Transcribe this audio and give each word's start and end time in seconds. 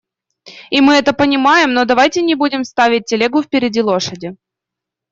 И 0.71 0.81
мы 0.81 0.95
это 0.95 1.13
понимаем, 1.13 1.73
но 1.75 1.85
давайте 1.85 2.23
не 2.23 2.33
будем 2.33 2.63
ставить 2.63 3.05
телегу 3.05 3.43
впереди 3.43 3.83
лошади. 3.83 4.35